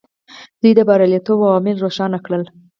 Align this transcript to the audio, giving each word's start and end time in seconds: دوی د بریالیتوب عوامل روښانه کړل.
دوی 0.61 0.71
د 0.75 0.79
بریالیتوب 0.89 1.39
عوامل 1.45 1.75
روښانه 1.83 2.17
کړل. 2.25 2.43